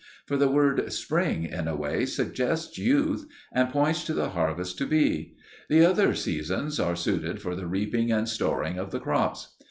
For 0.25 0.35
the 0.35 0.49
word 0.49 0.91
"spring" 0.91 1.45
in 1.45 1.67
a 1.67 1.75
way 1.75 2.07
suggests 2.07 2.75
youth, 2.75 3.27
and 3.53 3.69
points 3.69 4.03
to 4.05 4.15
the 4.15 4.29
harvest 4.29 4.79
to 4.79 4.87
be: 4.87 5.35
the 5.69 5.85
other 5.85 6.15
seasons 6.15 6.79
are 6.79 6.95
suited 6.95 7.39
for 7.39 7.55
the 7.55 7.67
reaping 7.67 8.11
and 8.11 8.27
storing 8.27 8.79
of 8.79 8.89
the 8.89 8.99
crops. 8.99 9.55